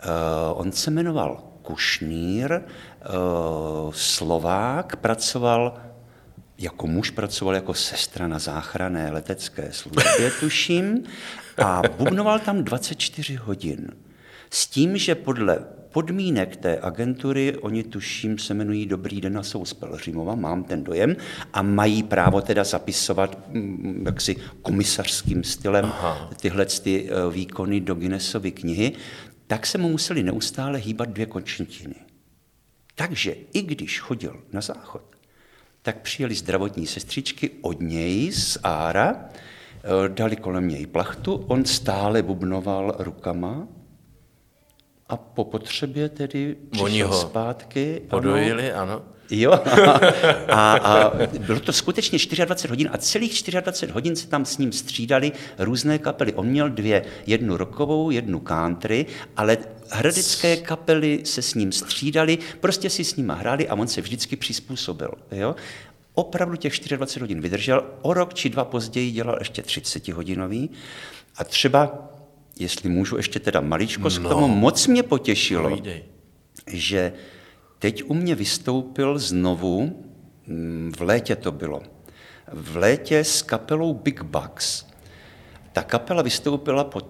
[0.04, 5.74] Uh, on se jmenoval Kušnýr, uh, Slovák, pracoval
[6.58, 11.04] jako muž pracoval jako sestra na záchranné letecké službě, tuším,
[11.64, 13.88] a bubnoval tam 24 hodin.
[14.54, 15.58] S tím, že podle
[15.92, 20.84] podmínek té agentury, oni tuším se jmenují Dobrý den a jsou z Pelřimova, mám ten
[20.84, 21.16] dojem,
[21.52, 26.30] a mají právo teda zapisovat mm, jaksi komisařským stylem Aha.
[26.40, 28.92] tyhle ty eh, výkony do Guinnessovy knihy,
[29.46, 31.94] tak se mu museli neustále hýbat dvě končetiny.
[32.94, 35.02] Takže i když chodil na záchod,
[35.82, 42.22] tak přijeli zdravotní sestřičky od něj z Ára, eh, dali kolem něj plachtu, on stále
[42.22, 43.68] bubnoval rukama
[45.08, 48.00] a po potřebě tedy Oni ho zpátky.
[48.00, 48.08] ano.
[48.08, 49.02] Podojili, ano.
[49.30, 49.52] Jo,
[50.48, 54.72] a, a bylo to skutečně 24 hodin a celých 24 hodin se tam s ním
[54.72, 56.32] střídali různé kapely.
[56.32, 59.58] On měl dvě, jednu rokovou, jednu country, ale
[59.90, 64.36] hradecké kapely se s ním střídali, prostě si s ním hráli a on se vždycky
[64.36, 65.10] přizpůsobil.
[65.30, 65.56] Jo?
[66.14, 70.70] Opravdu těch 24 hodin vydržel, o rok či dva později dělal ještě 30 hodinový
[71.36, 72.08] a třeba,
[72.58, 74.28] jestli můžu ještě teda maličko, no.
[74.28, 76.04] k tomu moc mě potěšilo, Povídej.
[76.66, 77.12] že
[77.78, 80.04] teď u mě vystoupil znovu,
[80.46, 81.82] mm, v létě to bylo,
[82.52, 84.86] v létě s kapelou Big Bucks.
[85.72, 87.00] Ta kapela vystoupila po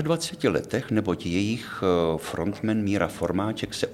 [0.00, 3.86] 23 letech, neboť jejich eh, frontman Míra Formáček se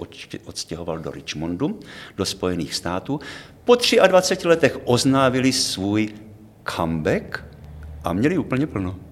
[0.45, 1.79] odstěhoval do Richmondu,
[2.17, 3.19] do Spojených států.
[3.65, 3.75] Po
[4.07, 6.13] 23 letech oznávili svůj
[6.75, 7.43] comeback
[8.03, 9.08] a měli úplně plno.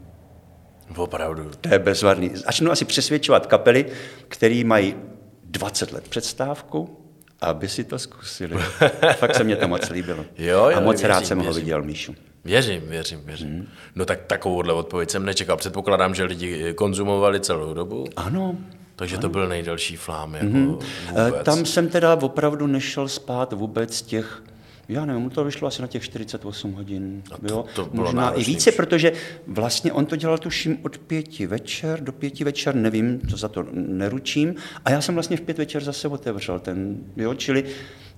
[0.96, 1.52] Opravdu.
[1.62, 2.32] To je bezvadný.
[2.34, 3.86] Začnu asi přesvědčovat kapely,
[4.28, 4.96] které mají
[5.44, 7.00] 20 let předstávku,
[7.42, 8.56] aby si to zkusili.
[9.16, 10.26] Fakt se mě to moc líbilo.
[10.38, 11.62] Jo, jo, a moc věřím, rád jsem ho věřím.
[11.62, 12.16] viděl, Míšu.
[12.46, 13.48] Věřím, věřím, věřím.
[13.48, 13.68] Hmm.
[13.96, 15.58] No tak takovouhle odpověď jsem nečekal.
[15.58, 18.56] Předpokládám, že lidi konzumovali celou dobu, Ano,
[18.96, 20.34] takže to byl nejdelší flám.
[20.36, 20.80] Jako
[21.16, 21.46] Eh, vůbec.
[21.46, 24.44] Tam jsem teda opravdu nešel spát vůbec těch,
[24.90, 27.24] já nevím, to vyšlo asi na těch 48 hodin.
[27.30, 27.66] to- jo?
[27.76, 28.76] to bylo Možná i náročný více, už.
[28.76, 29.12] protože
[29.48, 33.66] vlastně on to dělal tuším od pěti večer do pěti večer, nevím, to za to
[33.74, 34.56] neručím.
[34.86, 37.64] A já jsem vlastně v pět večer zase otevřel ten, jo, čili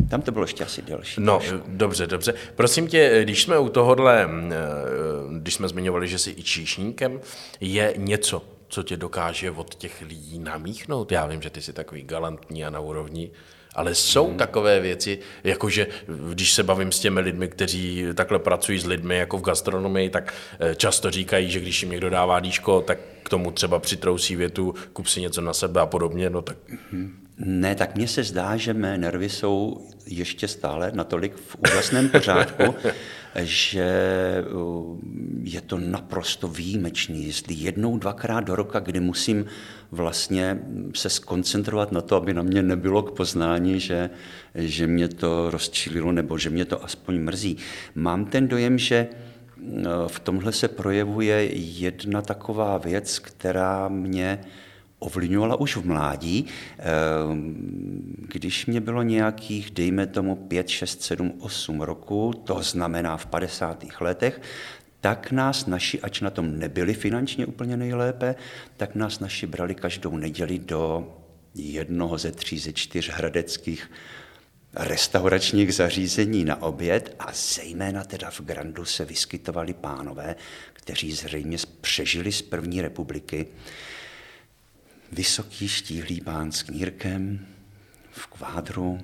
[0.10, 1.22] tam to bylo ještě asi delší.
[1.22, 2.34] No, dobře, dobře.
[2.56, 4.58] Prosím tě, když jsme u tohohle, eh,
[5.40, 7.20] když jsme zmiňovali, že jsi i číšníkem,
[7.62, 11.12] je něco, co tě dokáže od těch lidí namíchnout?
[11.12, 13.32] Já vím, že ty jsi takový galantní a na úrovni,
[13.76, 14.38] ale jsou hmm.
[14.38, 15.88] takové věci, jakože
[16.30, 20.34] když se bavím s těmi lidmi, kteří takhle pracují s lidmi jako v gastronomii, tak
[20.60, 24.76] eh, často říkají, že když jim někdo dává díško, tak k tomu třeba přitrousí větu,
[24.94, 26.58] kup si něco na sebe a podobně, no tak
[27.42, 32.76] Ne, tak mně se zdá, že mé nervy jsou ještě stále natolik v úžasném pořádku,
[33.42, 33.90] že
[34.54, 35.00] uh,
[35.44, 37.26] je to naprosto výjimečný.
[37.26, 39.46] Jestli jednou, dvakrát do roka, kdy musím
[39.92, 40.60] vlastně
[40.96, 44.10] se skoncentrovat na to, aby na mě nebylo k poznání, že,
[44.56, 47.58] že mě to rozčililo nebo že mě to aspoň mrzí.
[47.96, 49.08] Mám ten dojem, že
[49.58, 54.40] uh, v tomhle se projevuje jedna taková věc, která mě
[55.00, 56.48] ovlivňovala už v mládí,
[56.80, 63.26] Ehm, když mě bylo nějakých, dejme tomu, 5, 6, 7, 8 roku, to znamená v
[63.26, 64.02] 50.
[64.02, 64.42] letech,
[65.02, 68.36] tak nás naši, ač na tom nebyli finančně úplně nejlépe,
[68.78, 71.14] tak nás naši brali každou neděli do
[71.56, 73.92] jednoho ze tří, ze čtyř hradeckých
[74.74, 80.36] restauračních zařízení na oběd a zejména teda v Grandu se vyskytovali pánové,
[80.74, 83.48] kteří zřejmě přežili z první republiky,
[85.12, 87.46] vysoký štíhlý pán s knírkem
[88.12, 89.00] v kvádru,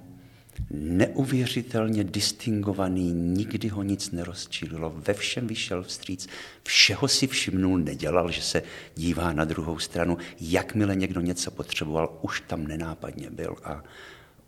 [0.71, 6.27] neuvěřitelně distingovaný, nikdy ho nic nerozčililo, ve všem vyšel vstříc,
[6.63, 8.63] všeho si všimnul, nedělal, že se
[8.95, 13.83] dívá na druhou stranu, jakmile někdo něco potřeboval, už tam nenápadně byl a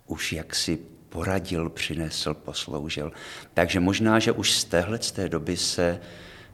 [0.08, 3.12] už jaksi poradil, přinesl, posloužil.
[3.54, 6.00] Takže možná, že už z téhle z té doby se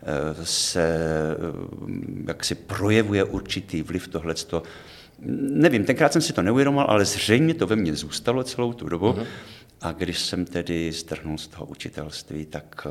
[0.01, 4.63] eh, se eh, jak si projevuje určitý vliv tohleto.
[5.19, 9.11] Nevím, tenkrát jsem si to neuvědomoval, ale zřejmě to ve mně zůstalo celou tu dobu.
[9.11, 9.25] Mm-hmm.
[9.81, 12.89] A když jsem tedy strhnul z toho učitelství, tak eh,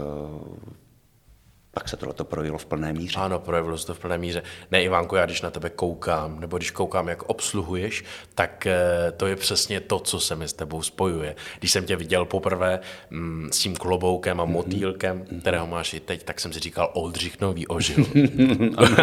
[1.74, 3.18] pak se tohle projevilo v plné míře.
[3.18, 4.42] Ano, projevilo se to v plné míře.
[4.70, 8.04] Ne, Ivánko, já když na tebe koukám, nebo když koukám, jak obsluhuješ,
[8.34, 11.36] tak eh, to je přesně to, co se mi s tebou spojuje.
[11.58, 12.80] Když jsem tě viděl poprvé
[13.10, 17.40] mm, s tím kloboukem a motýlkem, kterého máš i teď, tak jsem si říkal, Oldřich
[17.40, 18.06] Nový ožil.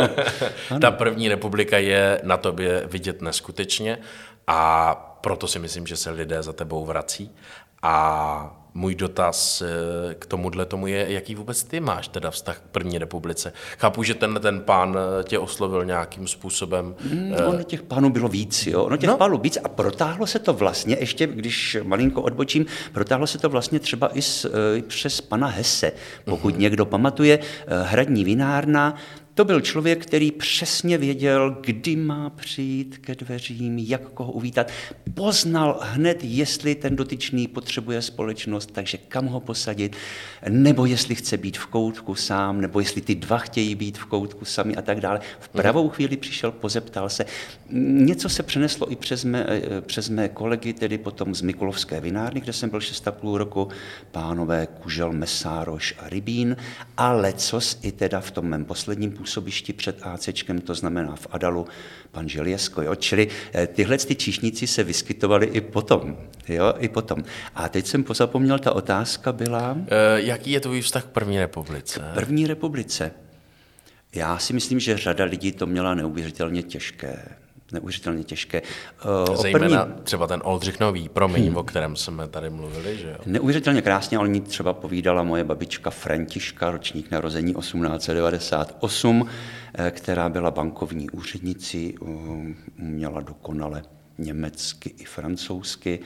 [0.82, 3.98] Ta první republika je na tobě vidět neskutečně
[4.48, 7.36] a proto si myslím, že se lidé za tebou vrací.
[7.82, 12.72] A můj dotaz eh, k tomuhle tomu je, jaký vůbec ty máš teda vztah k
[12.72, 13.54] první republice.
[13.78, 16.96] Chápu, že ten, ten pán eh, tě oslovil nějakým způsobem.
[17.14, 18.84] Mm, ono těch pánů bylo víc, jo.
[18.84, 19.18] Ono těch no.
[19.18, 23.80] pánů víc a protáhlo se to vlastně, ještě když malinko odbočím, protáhlo se to vlastně
[23.80, 25.92] třeba i s, e, přes pana Hesse.
[26.26, 26.60] Pokud uh-huh.
[26.60, 27.40] někdo pamatuje,
[27.84, 28.96] hradní vinárna,
[29.40, 34.72] to byl člověk, který přesně věděl, kdy má přijít ke dveřím, jak koho uvítat.
[35.14, 39.96] Poznal hned, jestli ten dotyčný potřebuje společnost, takže kam ho posadit,
[40.50, 44.46] nebo jestli chce být v koutku sám, nebo jestli ty dva chtějí být v koutku
[44.46, 45.20] sami a tak dále.
[45.40, 47.26] V pravou chvíli přišel, pozeptal se.
[47.72, 49.46] Něco se přeneslo i přes mé,
[49.82, 53.68] přes mé kolegy, tedy potom z Mikulovské vinárny, kde jsem byl 6,5 roku,
[54.12, 56.58] pánové Kužel, Mesároš a Rybín,
[56.98, 61.28] ale cos i teda v tom mém posledním působení působišti před ACčkem, to znamená v
[61.32, 61.68] Adalu,
[62.12, 62.82] pan Želěsko.
[62.82, 62.96] Jo?
[62.96, 66.18] Čili eh, tyhle ty číšníci se vyskytovali i potom.
[66.48, 66.74] Jo?
[66.78, 67.24] I potom.
[67.56, 69.78] A teď jsem pozapomněl, ta otázka byla...
[69.88, 72.00] E, jaký je tvůj vztah k první republice?
[72.00, 73.12] K první republice.
[74.16, 77.20] Já si myslím, že řada lidí to měla neuvěřitelně těžké
[77.72, 78.62] neuvěřitelně těžké.
[79.30, 80.02] Uh, Zejména první...
[80.04, 81.58] třeba ten Oldřich Nový, promiň, hmm.
[81.58, 83.16] o kterém jsme tady mluvili, že jo?
[83.26, 89.30] Neuvěřitelně krásně o ní třeba povídala moje babička Františka, ročník narození 1898,
[89.74, 91.96] eh, která byla bankovní úřednicí,
[92.78, 93.84] měla dokonale
[94.18, 96.00] německy i francouzsky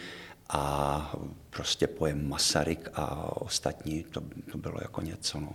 [0.50, 1.16] a
[1.50, 4.22] prostě pojem Masaryk a ostatní, to,
[4.52, 5.40] to bylo jako něco.
[5.40, 5.54] No.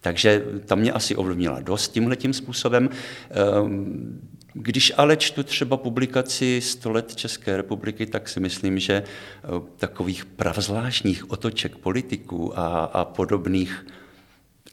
[0.00, 2.88] Takže ta mě asi ovlivnila dost tímhle tím způsobem.
[3.30, 4.20] Ehm,
[4.54, 10.24] když ale čtu třeba publikaci 100 let České republiky, tak si myslím, že eh, takových
[10.24, 13.86] pravzvláštních otoček politiků a, a podobných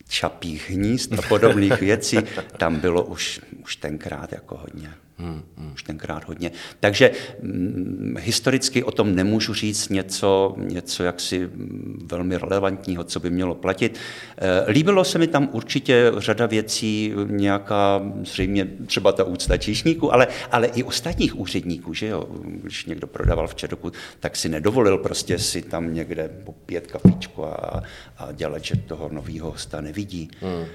[0.10, 2.18] čapích hnízd a podobných věcí
[2.58, 4.94] tam bylo už, už tenkrát jako hodně.
[5.20, 5.72] Hmm, hmm.
[5.74, 6.52] Už tenkrát hodně.
[6.80, 13.30] Takže hm, historicky o tom nemůžu říct něco, něco jaksi mm, velmi relevantního, co by
[13.30, 13.98] mělo platit.
[14.38, 20.28] E, líbilo se mi tam určitě řada věcí, nějaká zřejmě třeba ta úcta číšníků, ale,
[20.52, 22.28] ale i ostatních úředníků, že jo?
[22.44, 27.84] Když někdo prodával v Čedoku, tak si nedovolil prostě si tam někde popít kafičku a,
[28.18, 30.30] a dělat, že toho nového hosta nevidí.
[30.42, 30.66] Hmm.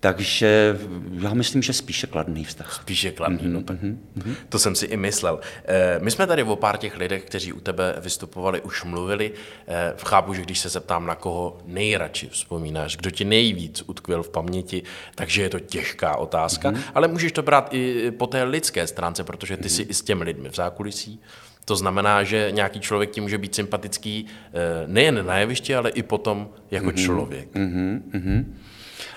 [0.00, 0.78] Takže
[1.20, 2.72] já myslím, že spíše kladný vztah.
[2.72, 3.82] Spíše kladný, mm-hmm, no tak.
[3.82, 4.34] Mm-hmm.
[4.48, 5.40] To jsem si i myslel.
[5.64, 9.32] Eh, my jsme tady o pár těch lidech, kteří u tebe vystupovali, už mluvili.
[9.68, 14.28] Eh, chápu, že když se zeptám, na koho nejradši vzpomínáš, kdo ti nejvíc utkvěl v
[14.28, 14.82] paměti,
[15.14, 16.82] takže je to těžká otázka, mm-hmm.
[16.94, 19.72] ale můžeš to brát i po té lidské stránce, protože ty mm-hmm.
[19.72, 21.20] jsi i s těmi lidmi v zákulisí.
[21.64, 24.50] To znamená, že nějaký člověk ti může být sympatický eh,
[24.86, 27.04] nejen na jevišti, ale i potom jako mm-hmm.
[27.04, 27.54] člověk.
[27.54, 28.44] Mm-hmm.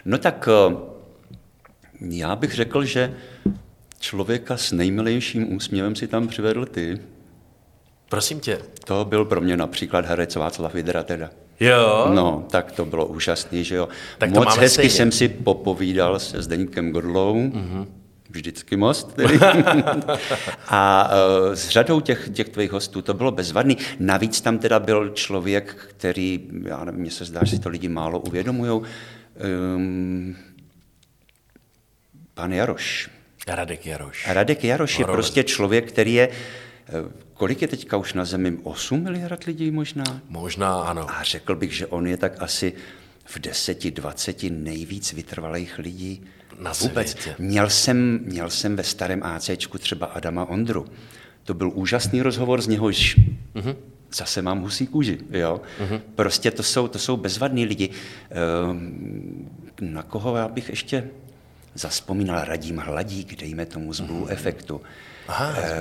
[0.06, 0.76] No tak eh,
[2.10, 3.14] já bych řekl, že
[4.00, 7.00] člověka s nejmilejším úsměvem si tam přivedl ty.
[8.10, 8.60] Prosím tě.
[8.86, 11.30] To byl pro mě například herec Václav Vidra teda.
[11.60, 12.10] Jo.
[12.14, 13.88] No, tak to bylo úžasný, že jo.
[14.18, 14.90] Tak to Moc hezky stejně.
[14.90, 17.86] jsem si popovídal se Zdeníkem Godlou, mm-hmm.
[18.30, 19.40] vždycky most tedy.
[20.68, 23.78] a uh, s řadou těch, těch tvých hostů to bylo bezvadný.
[24.00, 27.90] Navíc tam teda byl člověk, který, já nevím, mně se zdá, že si to lidi
[27.90, 28.82] málo uvědomují,
[29.76, 30.36] um,
[32.34, 33.10] pan Jaroš.
[33.48, 34.28] Radek Jaroš.
[34.28, 36.92] Radek Jaroš je prostě člověk, který je, eh,
[37.34, 38.58] kolik je teďka už na Zemi?
[38.64, 40.22] 8 miliard lidí možná?
[40.30, 41.10] Možná ano.
[41.10, 42.74] A řekl bych, že on je tak asi
[43.26, 46.24] v 10, 20 nejvíc vytrvalých lidí
[46.60, 47.12] na vůbec.
[47.12, 47.36] Světě.
[47.40, 50.86] Měl jsem, měl jsem ve starém ACčku třeba Adama Ondru.
[51.44, 53.18] To byl úžasný rozhovor, z něhož
[53.56, 53.76] mm-hmm
[54.16, 55.20] zase mám husí kůži.
[55.32, 55.62] Jo?
[55.80, 56.02] Mm-hmm.
[56.16, 57.90] Prostě to jsou, to jsou bezvadní lidi.
[58.30, 59.50] Ehm,
[59.82, 61.10] na koho já bych ještě
[61.76, 64.32] zaspomínal Radím Hladík, dejme tomu z Blue mm-hmm.
[64.32, 64.82] Efektu.
[65.28, 65.72] Aha, e,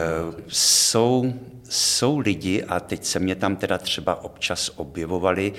[0.49, 1.35] jsou,
[1.69, 5.53] jsou lidi, a teď se mě tam teda třeba občas objevovali,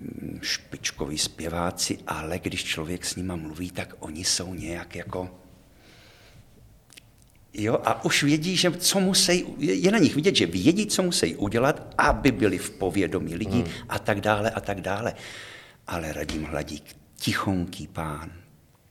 [0.00, 5.30] mm, špičkoví zpěváci, ale když člověk s nima mluví, tak oni jsou nějak jako
[7.54, 11.36] Jo, a už vědí, že co musí, je na nich vidět, že vědí, co musí
[11.36, 13.72] udělat, aby byli v povědomí lidí hmm.
[13.88, 15.14] a tak dále a tak dále.
[15.86, 18.32] Ale Radim Hladík, tichonký pán,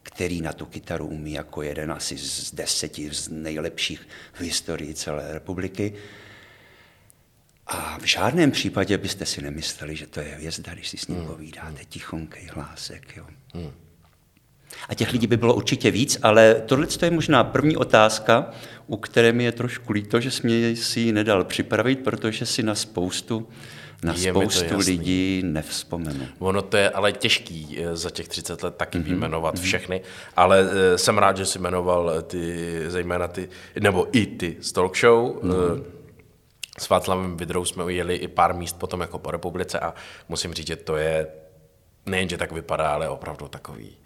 [0.03, 5.33] který na tu kytaru umí jako jeden asi z deseti z nejlepších v historii celé
[5.33, 5.93] republiky.
[7.67, 11.17] A v žádném případě byste si nemysleli, že to je hvězda, když si s ním
[11.17, 11.27] hmm.
[11.27, 13.13] povídáte, tichonký hlásek.
[13.17, 13.25] Jo.
[13.53, 13.71] Hmm.
[14.89, 18.51] A těch lidí by bylo určitě víc, ale tohle je možná první otázka,
[18.87, 22.63] u které mi je trošku líto, že jsi mě si ji nedal připravit, protože si
[22.63, 23.47] na spoustu
[24.03, 26.27] na je spoustu lidí nevzpomenu.
[26.39, 29.03] Ono to je ale těžký eh, za těch 30 let taky mm-hmm.
[29.03, 29.63] vyjmenovat mm-hmm.
[29.63, 30.01] všechny,
[30.35, 34.71] ale uh, jsem rád, že jsi jmenoval eh, ty, zejména ty, nebo i ty z
[34.71, 35.35] talk show.
[35.35, 35.83] Mm-hmm.
[36.79, 39.93] S Václavem Vidrou jsme ujeli i pár míst potom jako po republice a
[40.29, 41.27] musím říct, že to je
[42.05, 43.97] nejenže tak vypadá, ale opravdu takový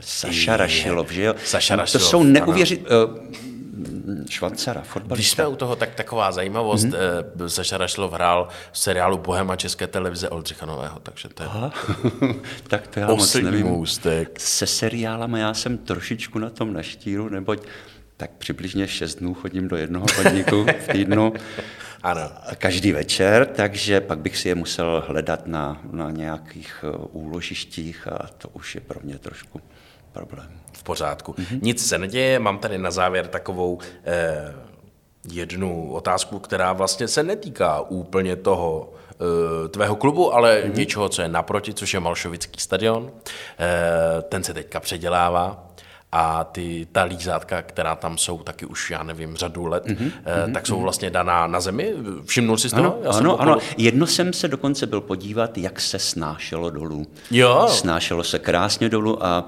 [0.00, 1.34] Saša Rašilov, že jo?
[1.44, 2.80] Saša Rašilov, to jsou neuvěřit...
[2.90, 3.52] Uh,
[4.28, 5.14] Švancara, fotbalista.
[5.14, 6.84] Když jsme u toho, tak taková zajímavost.
[6.84, 7.46] Mm-hmm.
[7.46, 11.72] Saša Rašilov hrál v seriálu Bohema České televize Oldřicha Nového, takže to je Aha.
[12.68, 13.66] tak to já moc nevím.
[13.66, 14.40] Můstek.
[14.40, 17.62] Se seriálama já jsem trošičku na tom naštíru, neboť
[18.16, 21.32] tak přibližně 6 dnů chodím do jednoho podniku v týdnu.
[22.02, 22.30] Ano.
[22.58, 28.28] Každý večer, takže pak bych si je musel hledat na, na nějakých eh, úložištích a
[28.38, 29.60] to už je pro mě trošku
[30.12, 30.48] problém.
[30.72, 31.32] V pořádku.
[31.32, 31.58] Mm-hmm.
[31.62, 34.54] Nic se neděje, mám tady na závěr takovou eh,
[35.32, 40.74] jednu otázku, která vlastně se netýká úplně toho eh, tvého klubu, ale mm-hmm.
[40.74, 43.10] něčeho, co je naproti, což je Malšovický stadion.
[43.58, 45.71] Eh, ten se teďka předělává.
[46.12, 50.52] A ty, ta lízátka, která tam jsou taky už, já nevím, řadu let, mm-hmm.
[50.52, 51.94] tak jsou vlastně daná na zemi.
[52.24, 52.94] Všimnul jsi z toho?
[52.94, 53.58] Ano, Já ano, okolo- ano.
[53.76, 57.06] Jedno jsem se dokonce byl podívat, jak se snášelo dolů.
[57.30, 57.66] Jo.
[57.70, 59.46] Snášelo se krásně dolů a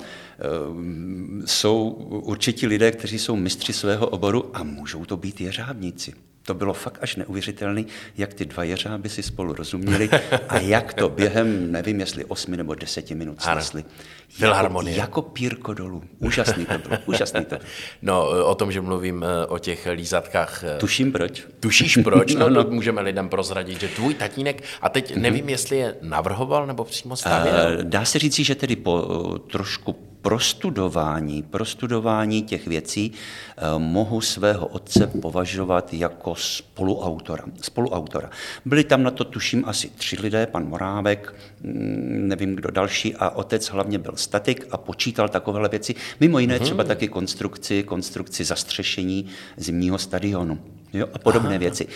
[0.69, 6.15] um, jsou určitě lidé, kteří jsou mistři svého oboru a můžou to být jeřábníci.
[6.47, 7.85] To bylo fakt až neuvěřitelné,
[8.17, 10.11] jak ty dva jeřáby si spolu rozuměli
[10.49, 13.81] a jak to během, nevím, jestli osmi nebo deseti minut snesli.
[13.81, 13.91] Jako,
[14.29, 14.97] Filharmonie.
[14.97, 16.03] jako pírko dolů.
[16.19, 17.71] Úžasný to bylo, úžasný to bylo.
[18.03, 21.43] No, o tom, že mluvím eh, o těch lízatkách, eh, Tuším proč.
[21.61, 22.35] Tušíš proč?
[22.39, 26.85] No, no, můžeme lidem prozradit, že tvůj tatínek, a teď nevím, jestli je navrhoval nebo
[26.85, 27.79] přímo stavěl.
[27.83, 35.07] Dá se říci, že tedy po trošku prostudování, prostudování těch věcí eh, mohu svého otce
[35.07, 37.45] považovat jako spoluautora.
[37.61, 38.31] spoluautora.
[38.65, 43.31] Byli tam na to, tuším, asi tři lidé, pan Morávek, mm, nevím kdo další, a
[43.31, 45.95] otec hlavně byl statik a počítal takovéhle věci.
[46.21, 50.59] Mimo jiné třeba taky konstrukci, konstrukci zastřešení zimního stadionu
[50.93, 51.59] jo, a podobné Aha.
[51.59, 51.87] věci.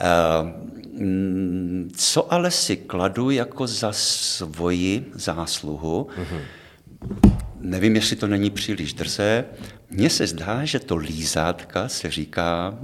[0.00, 0.06] Eh,
[1.04, 6.08] mm, Co ale si kladu jako za svoji zásluhu,
[7.68, 9.44] nevím, jestli to není příliš drzé,
[9.90, 12.78] mně se zdá, že to lízátka se říká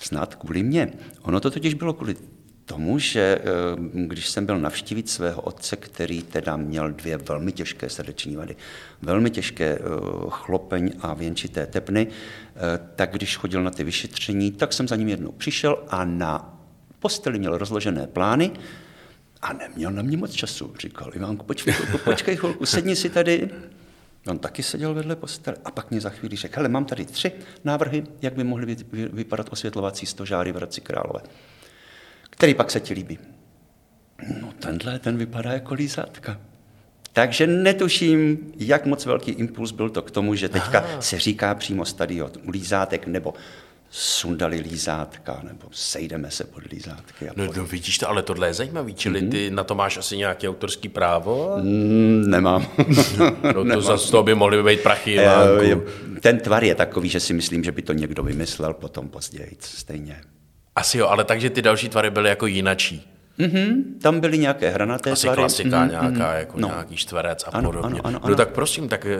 [0.00, 0.92] snad kvůli mně.
[1.22, 2.16] Ono to totiž bylo kvůli
[2.64, 3.44] tomu, že eh,
[3.92, 8.56] když jsem byl navštívit svého otce, který teda měl dvě velmi těžké srdeční vady,
[9.02, 9.80] velmi těžké eh,
[10.28, 15.08] chlopeň a věnčité tepny, eh, tak když chodil na ty vyšetření, tak jsem za ním
[15.08, 16.58] jednou přišel a na
[16.98, 18.50] posteli měl rozložené plány
[19.42, 20.74] a neměl na mě moc času.
[20.78, 23.50] Říkal, Ivánku, počkej chvilku, počkej chvilku, sedni si tady.
[24.26, 27.32] On taky seděl vedle postele a pak mě za chvíli řekl, hele, mám tady tři
[27.64, 31.20] návrhy, jak by mohly vy- vy- vypadat osvětlovací stožáry v Hradci Králové.
[32.30, 33.18] Který pak se ti líbí?
[34.40, 36.40] No tenhle, ten vypadá jako lízátka.
[37.12, 41.84] Takže netuším, jak moc velký impuls byl to k tomu, že teďka se říká přímo
[41.84, 43.34] stadion lízátek, nebo
[43.94, 47.28] sundali lízátka, nebo sejdeme se pod lízátky.
[47.28, 50.16] A No, no vidíš to, ale tohle je zajímavý, čili ty na to máš asi
[50.16, 51.56] nějaké autorský právo?
[51.62, 52.66] Mm, nemám.
[53.54, 55.80] No to za to by mohly být prachy, je-
[56.20, 60.20] Ten tvar je takový, že si myslím, že by to někdo vymyslel potom později stejně.
[60.76, 63.08] Asi jo, ale takže ty další tvary byly jako jinačí.
[64.02, 65.40] Tam byly nějaké hranaté Asi tvary.
[65.40, 66.68] klasika Mhm, nějaká, jako No.
[66.68, 67.86] nějaký čtverec a Ano, podobně.
[67.88, 68.36] ano, ano, No ano.
[68.36, 69.18] tak prosím, tak eh,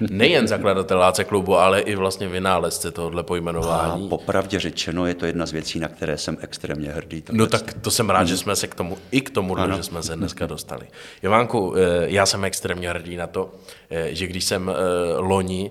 [0.00, 4.08] nejen zakladatel Láce klubu, ale i vlastně vynálezce tohohle A pojmenování.
[4.08, 7.22] popravdě řečeno, je to jedna z věcí, na které jsem extrémně hrdý.
[7.22, 9.82] To No tak to jsem rád, že jsme se k tomu, i k tomu, že
[9.82, 10.86] jsme se dneska dostali.
[11.22, 13.52] Ivánku, eh, já jsem extrémně hrdý na to,
[13.90, 14.70] eh, že když jsem
[15.16, 15.70] loni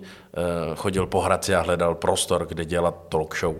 [0.75, 3.55] chodil po Hradci a hledal prostor, kde dělat talk show,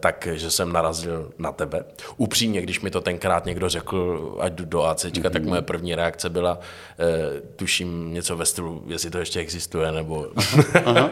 [0.00, 1.84] takže jsem narazil na tebe.
[2.16, 5.30] Upřímně, když mi to tenkrát někdo řekl, ať jdu do AC, mm-hmm.
[5.30, 6.58] tak moje první reakce byla,
[6.98, 10.26] eh, tuším něco ve stylu, jestli to ještě existuje, nebo...
[10.84, 11.10] Aha.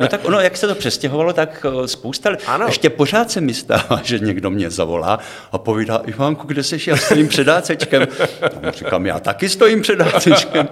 [0.00, 2.30] No tak ono, jak se to přestěhovalo, tak eh, spousta...
[2.46, 2.66] Ano.
[2.66, 5.18] Ještě pořád se mi stává, že někdo mě zavolá
[5.52, 6.90] a povídá, Ivánku, kde jsi?
[6.90, 8.02] Já stojím před ácečkem.
[8.42, 10.68] A mu říkám, já taky stojím před ácečkem.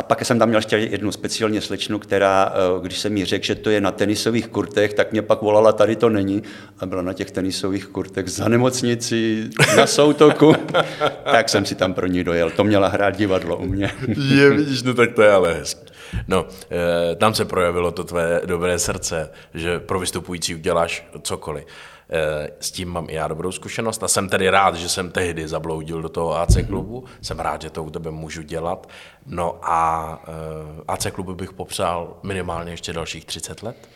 [0.00, 3.44] A pak jsem tam měl ještě jednu speciálně slečnu, která, eh, když jsem jí řekl,
[3.44, 6.42] že to je na tenisových kurtech, tak mě pak volala, tady to není.
[6.78, 10.54] A byla na těch tenisových kurtech za nemocnici, na soutoku.
[11.24, 12.50] tak jsem si tam pro ní dojel.
[12.50, 13.90] To měla hrát divadlo u mě.
[14.28, 15.86] Je, vidíš, no tak to je ale hezký.
[16.28, 21.64] No, eh, tam se projevilo to tvé dobré srdce, že pro vystupující uděláš cokoliv.
[22.12, 25.48] Eh, s tím mám i já dobrou zkušenost a jsem tedy rád, že jsem tehdy
[25.48, 27.04] zabloudil do toho AC klubu.
[27.22, 28.88] Jsem rád, že to u tebe můžu dělat.
[29.26, 33.88] No a eh, AC klubu bych popřál minimálně ještě dalších 30 let.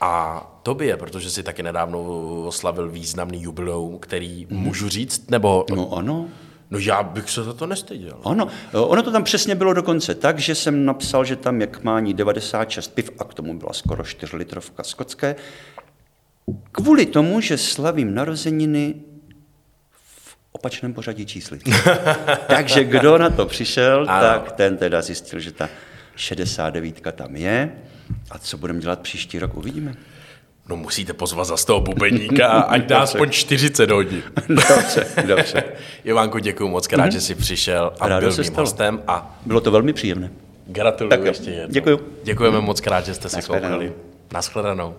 [0.00, 1.98] A tobě, protože si taky nedávno
[2.46, 6.28] oslavil významný jubileum, který můžu říct, nebo No ano,
[6.70, 8.18] no já bych se za to nestyděl.
[8.24, 11.82] Ano, ono to tam přesně bylo dokonce tak, že jsem napsal, že tam je k
[11.82, 15.36] mání 96 piv a k tomu byla skoro 4 litrovka skotské.
[16.72, 18.94] Kvůli tomu, že slavím narozeniny
[19.90, 21.58] v opačném pořadí čísly.
[22.46, 24.20] Takže kdo na to přišel, Ano.
[24.26, 25.68] tak ten teda zjistil, že ta
[26.16, 27.72] 69 tam je.
[28.30, 29.94] A co budeme dělat příští rok, uvidíme.
[30.68, 34.22] No musíte pozvat za toho bubeníka, ať dá aspoň 40 hodin.
[34.48, 35.64] Dobře, dobře.
[36.04, 38.66] Ivánku, děkuji moc krát, že jsi přišel a Rádo byl mým stalo.
[38.66, 40.30] hostem a Bylo to velmi příjemné.
[40.66, 41.72] gratuluju Tak jo, ještě jednou.
[41.72, 42.00] děkuju.
[42.24, 43.68] Děkujeme moc krát, že jste si Nashledanou.
[43.74, 43.92] koukali.
[44.32, 44.94] Naschledanou.